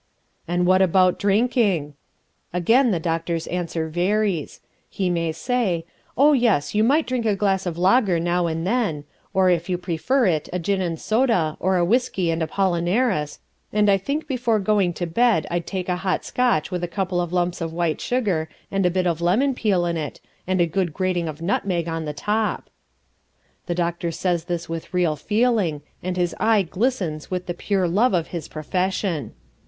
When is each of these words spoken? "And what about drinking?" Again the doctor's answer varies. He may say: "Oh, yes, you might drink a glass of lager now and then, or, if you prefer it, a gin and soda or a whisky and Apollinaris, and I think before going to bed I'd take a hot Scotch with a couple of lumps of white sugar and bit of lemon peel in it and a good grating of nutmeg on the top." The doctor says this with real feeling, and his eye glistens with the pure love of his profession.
"And 0.47 0.65
what 0.65 0.81
about 0.81 1.19
drinking?" 1.19 1.93
Again 2.53 2.89
the 2.89 2.99
doctor's 2.99 3.45
answer 3.45 3.87
varies. 3.87 4.59
He 4.89 5.11
may 5.11 5.31
say: 5.31 5.85
"Oh, 6.17 6.33
yes, 6.33 6.73
you 6.73 6.83
might 6.83 7.05
drink 7.05 7.23
a 7.27 7.35
glass 7.35 7.67
of 7.67 7.77
lager 7.77 8.19
now 8.19 8.47
and 8.47 8.65
then, 8.65 9.03
or, 9.31 9.51
if 9.51 9.69
you 9.69 9.77
prefer 9.77 10.25
it, 10.25 10.49
a 10.51 10.57
gin 10.57 10.81
and 10.81 10.99
soda 10.99 11.55
or 11.59 11.77
a 11.77 11.85
whisky 11.85 12.31
and 12.31 12.41
Apollinaris, 12.41 13.41
and 13.71 13.91
I 13.91 13.97
think 13.97 14.25
before 14.25 14.57
going 14.57 14.91
to 14.93 15.05
bed 15.05 15.45
I'd 15.51 15.67
take 15.67 15.87
a 15.87 15.97
hot 15.97 16.25
Scotch 16.25 16.71
with 16.71 16.83
a 16.83 16.87
couple 16.87 17.21
of 17.21 17.31
lumps 17.31 17.61
of 17.61 17.71
white 17.71 18.01
sugar 18.01 18.49
and 18.71 18.91
bit 18.91 19.05
of 19.05 19.21
lemon 19.21 19.53
peel 19.53 19.85
in 19.85 19.97
it 19.97 20.19
and 20.47 20.59
a 20.59 20.65
good 20.65 20.95
grating 20.95 21.27
of 21.27 21.43
nutmeg 21.43 21.87
on 21.87 22.05
the 22.05 22.11
top." 22.13 22.71
The 23.67 23.75
doctor 23.75 24.09
says 24.09 24.45
this 24.45 24.67
with 24.67 24.95
real 24.95 25.15
feeling, 25.15 25.83
and 26.01 26.17
his 26.17 26.33
eye 26.39 26.63
glistens 26.63 27.29
with 27.29 27.45
the 27.45 27.53
pure 27.53 27.87
love 27.87 28.15
of 28.15 28.29
his 28.29 28.47
profession. 28.47 29.33